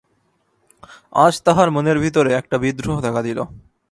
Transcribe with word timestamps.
আজ 1.15 1.33
তাহার 1.41 1.69
মনের 1.71 1.97
ভিতরে 1.99 2.31
একটা 2.33 2.55
বিদ্রোহ 2.57 2.97
দেখা 3.01 3.21
দিল। 3.21 3.39